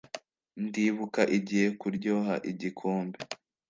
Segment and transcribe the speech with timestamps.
[0.65, 3.17] Ndibuka igihekuryoha igikombe